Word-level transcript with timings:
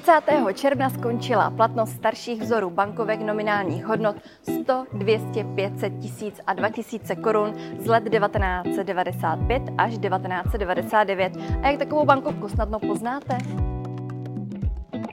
30. 0.00 0.22
června 0.54 0.90
skončila 0.90 1.50
platnost 1.50 1.90
starších 1.90 2.42
vzorů 2.42 2.70
bankovek 2.70 3.20
nominálních 3.20 3.84
hodnot 3.84 4.16
100, 4.42 4.86
200, 4.92 5.44
500 5.44 5.92
tisíc 6.00 6.40
a 6.46 6.52
2000 6.52 7.16
korun 7.16 7.54
z 7.78 7.86
let 7.86 8.04
1995 8.10 9.62
až 9.78 9.98
1999. 9.98 11.32
A 11.62 11.68
jak 11.68 11.78
takovou 11.78 12.04
bankovku 12.04 12.48
snadno 12.48 12.78
poznáte? 12.78 13.38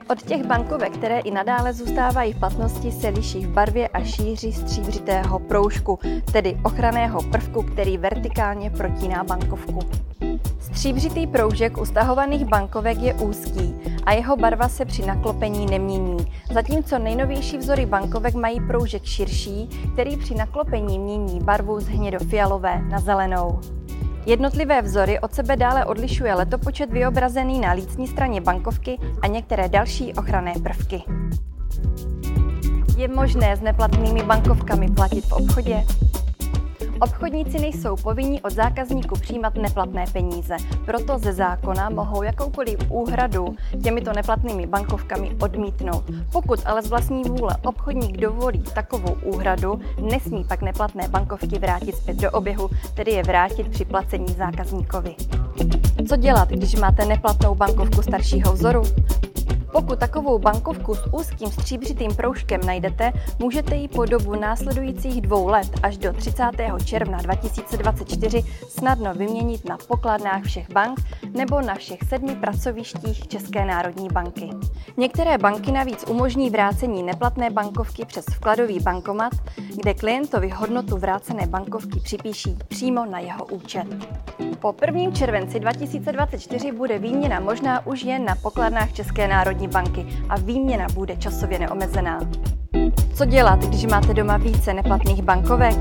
Od 0.10 0.22
těch 0.22 0.46
bankovek, 0.46 0.94
které 0.94 1.20
i 1.20 1.32
nadále 1.32 1.74
zůstávají 1.74 2.34
v 2.34 2.40
platnosti, 2.40 2.92
se 2.92 3.10
liší 3.10 3.46
v 3.46 3.50
barvě 3.50 3.88
a 3.88 4.04
šíři 4.04 4.52
stříbřitého 4.52 5.40
proužku, 5.40 6.00
tedy 6.32 6.58
ochranného 6.64 7.22
prvku, 7.32 7.62
který 7.62 7.98
vertikálně 7.98 8.70
protíná 8.70 9.24
bankovku. 9.24 9.80
Stříbřitý 10.60 11.28
proužek 11.28 11.78
u 11.78 11.86
stahovaných 11.86 12.46
bankovek 12.46 12.98
je 12.98 13.14
úzký 13.14 13.76
a 14.06 14.14
jeho 14.14 14.38
barva 14.38 14.70
se 14.70 14.86
při 14.86 15.06
naklopení 15.06 15.66
nemění, 15.66 16.18
zatímco 16.54 17.00
nejnovější 17.00 17.58
vzory 17.58 17.86
bankovek 17.86 18.36
mají 18.36 18.60
proužek 18.68 19.04
širší, 19.04 19.70
který 19.94 20.18
při 20.18 20.36
naklopení 20.36 21.00
mění 21.00 21.40
barvu 21.40 21.80
z 21.80 21.88
hnědofialové 21.88 22.82
na 22.82 23.00
zelenou. 23.00 23.60
Jednotlivé 24.26 24.82
vzory 24.82 25.20
od 25.20 25.34
sebe 25.34 25.56
dále 25.56 25.86
odlišuje 25.86 26.34
letopočet 26.34 26.92
vyobrazený 26.92 27.60
na 27.60 27.72
lícní 27.72 28.08
straně 28.08 28.42
bankovky 28.42 28.98
a 29.22 29.28
některé 29.28 29.70
další 29.70 30.14
ochranné 30.14 30.54
prvky. 30.64 31.04
Je 32.98 33.08
možné 33.08 33.58
s 33.58 33.62
neplatnými 33.62 34.24
bankovkami 34.24 34.92
platit 34.92 35.26
v 35.26 35.32
obchodě? 35.32 35.84
Obchodníci 37.06 37.60
nejsou 37.60 37.96
povinni 37.96 38.42
od 38.42 38.54
zákazníků 38.54 39.16
přijímat 39.20 39.56
neplatné 39.56 40.06
peníze, 40.14 40.56
proto 40.86 41.18
ze 41.18 41.34
zákona 41.34 41.90
mohou 41.90 42.24
jakoukoliv 42.24 42.80
úhradu 42.90 43.56
těmito 43.84 44.14
neplatnými 44.14 44.68
bankovkami 44.68 45.32
odmítnout. 45.42 46.04
Pokud 46.32 46.60
ale 46.66 46.82
z 46.82 46.90
vlastní 46.90 47.24
vůle 47.24 47.58
obchodník 47.66 48.18
dovolí 48.18 48.64
takovou 48.76 49.14
úhradu, 49.24 49.80
nesmí 50.02 50.44
pak 50.44 50.62
neplatné 50.62 51.08
bankovky 51.08 51.60
vrátit 51.60 51.96
zpět 51.96 52.18
do 52.18 52.32
oběhu, 52.32 52.70
tedy 52.94 53.12
je 53.12 53.24
vrátit 53.24 53.70
při 53.70 53.86
placení 53.86 54.34
zákazníkovi. 54.34 55.16
Co 56.10 56.16
dělat, 56.16 56.50
když 56.50 56.76
máte 56.76 57.06
neplatnou 57.06 57.56
bankovku 57.56 58.02
staršího 58.02 58.54
vzoru? 58.54 58.84
Pokud 59.76 60.00
takovou 60.00 60.40
bankovku 60.40 60.96
s 60.96 61.14
úzkým 61.14 61.52
stříbřitým 61.52 62.16
proužkem 62.16 62.62
najdete, 62.66 63.14
můžete 63.40 63.76
ji 63.76 63.88
po 63.88 64.06
dobu 64.06 64.36
následujících 64.36 65.22
dvou 65.22 65.48
let 65.48 65.68
až 65.84 65.98
do 65.98 66.14
30. 66.14 66.44
června 66.86 67.18
2024 67.18 68.44
snadno 68.70 69.14
vyměnit 69.14 69.70
na 69.70 69.78
pokladnách 69.88 70.44
všech 70.44 70.70
bank 70.72 71.00
nebo 71.34 71.62
na 71.62 71.76
všech 71.76 72.00
sedmi 72.10 72.36
pracovištích 72.36 73.28
České 73.28 73.66
národní 73.66 74.08
banky. 74.08 74.50
Některé 74.98 75.38
banky 75.38 75.72
navíc 75.72 76.06
umožní 76.08 76.50
vrácení 76.50 77.04
neplatné 77.04 77.50
bankovky 77.50 78.06
přes 78.06 78.26
vkladový 78.26 78.80
bankomat, 78.80 79.34
kde 79.76 79.94
klientovi 79.94 80.50
hodnotu 80.50 80.98
vrácené 80.98 81.48
bankovky 81.48 82.00
připíší 82.00 82.58
přímo 82.68 83.06
na 83.06 83.20
jeho 83.20 83.46
účet. 83.46 83.88
Po 84.60 84.76
1. 84.82 85.12
červenci 85.12 85.60
2024 85.60 86.72
bude 86.72 87.00
výměna 87.00 87.40
možná 87.40 87.88
už 87.88 88.04
jen 88.04 88.26
na 88.26 88.36
pokladnách 88.36 88.94
České 88.94 89.28
národní 89.28 89.68
banky 89.68 90.06
a 90.30 90.40
výměna 90.40 90.88
bude 90.94 91.16
časově 91.16 91.60
neomezená. 91.60 92.20
Co 93.16 93.26
dělat, 93.26 93.60
když 93.60 93.86
máte 93.86 94.14
doma 94.14 94.38
více 94.38 94.74
neplatných 94.74 95.24
bankovek? 95.24 95.78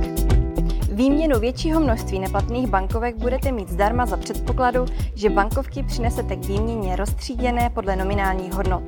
Výměnu 0.93 1.41
většího 1.41 1.81
množství 1.81 2.19
neplatných 2.19 2.67
bankovek 2.67 3.17
budete 3.17 3.53
mít 3.53 3.69
zdarma 3.69 4.07
za 4.07 4.17
předpokladu, 4.17 4.87
že 5.15 5.31
bankovky 5.31 5.83
přinesete 5.83 6.37
k 6.37 6.47
výměně 6.47 6.97
rozstříděné 6.97 7.71
podle 7.71 7.97
nominálních 7.97 8.53
hodnot. 8.53 8.83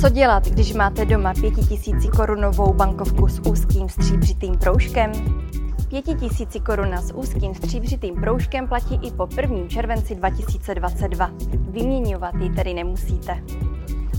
Co 0.00 0.08
dělat, 0.08 0.48
když 0.48 0.72
máte 0.72 1.04
doma 1.04 1.34
5000 1.40 2.06
korunovou 2.16 2.72
bankovku 2.72 3.28
s 3.28 3.38
úzkým 3.38 3.88
stříbřitým 3.88 4.58
proužkem? 4.58 5.12
Pětitisíci 5.90 6.60
koruna 6.60 7.02
s 7.02 7.14
úzkým 7.14 7.54
stříbřitým 7.54 8.14
proužkem 8.14 8.68
platí 8.68 9.00
i 9.02 9.10
po 9.10 9.28
1. 9.36 9.68
červenci 9.68 10.14
2022. 10.14 11.30
Vyměňovat 11.52 12.34
ji 12.34 12.50
tedy 12.50 12.74
nemusíte. 12.74 13.42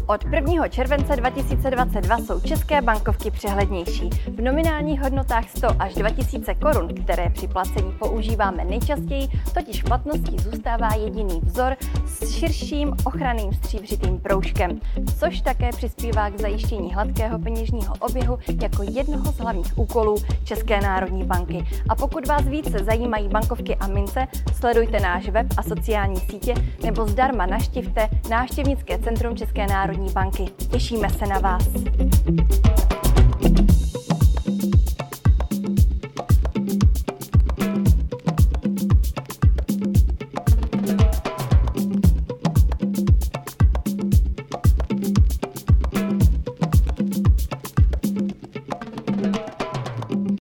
Od 0.07 0.25
1. 0.25 0.67
července 0.67 1.16
2022 1.16 2.17
jsou 2.17 2.39
české 2.39 2.81
bankovky 2.81 3.31
přehlednější. 3.31 4.09
V 4.09 4.41
nominálních 4.41 5.01
hodnotách 5.01 5.50
100 5.50 5.67
až 5.79 5.94
2000 5.94 6.56
korun, 6.56 6.88
které 7.03 7.29
při 7.29 7.47
placení 7.47 7.91
používáme 8.00 8.66
nejčastěji, 8.66 9.28
totiž 9.53 9.81
v 9.81 9.85
platnosti 9.85 10.35
zůstává 10.40 10.90
jediný 10.95 11.41
vzor 11.44 11.75
s 12.06 12.31
širším 12.31 12.94
ochranným 13.03 13.53
stříbřitým 13.53 14.19
proužkem, 14.19 14.79
což 15.19 15.41
také 15.41 15.69
přispívá 15.69 16.29
k 16.29 16.40
zajištění 16.40 16.94
hladkého 16.94 17.40
peněžního 17.40 17.94
oběhu 18.00 18.38
jako 18.61 18.84
jednoho 18.84 19.31
z 19.31 19.38
hlavních 19.38 19.78
úkolů 19.78 20.16
České 20.44 20.81
národní 20.81 21.23
banky. 21.23 21.66
A 21.90 21.95
pokud 21.95 22.28
vás 22.28 22.44
více 22.45 22.84
zajímají 22.84 23.28
bankovky 23.28 23.75
a 23.75 23.88
mince, 23.88 24.28
sledujte 24.53 25.00
náš 25.00 25.29
web 25.29 25.47
a 25.57 25.63
sociální 25.63 26.19
sítě 26.19 26.53
nebo 26.84 27.07
zdarma 27.07 27.45
naštivte 27.45 28.09
návštěvnické 28.29 29.00
centrum 29.00 29.38
České 29.38 29.67
národní 29.91 30.13
banky. 30.13 30.46
Těšíme 30.72 31.09
se 31.09 31.25
na 31.25 31.40
vás. 31.40 31.68